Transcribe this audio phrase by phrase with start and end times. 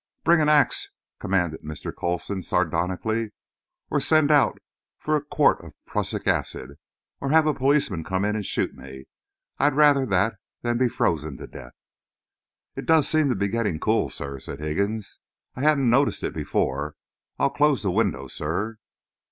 [0.23, 1.93] "Bring an axe," commanded Mr.
[1.95, 3.33] Coulson, sardonically,
[3.91, 4.57] "or send out
[4.97, 6.79] for a quart of prussic acid,
[7.19, 9.05] or have a policeman come in and shoot me.
[9.59, 11.73] I'd rather that than be frozen to death."
[12.75, 15.19] "It does seem to be getting cool, Sir," said Higgins.
[15.55, 16.95] "I hadn't noticed it before.
[17.37, 18.77] I'll close the window, Sir."